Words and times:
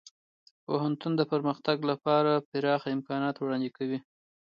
پوهنتون 0.65 1.11
د 1.15 1.21
پرمختګ 1.31 1.77
لپاره 1.91 2.31
پراخه 2.49 2.87
امکانات 2.97 3.35
وړاندې 3.39 3.69
کوي. 3.77 3.99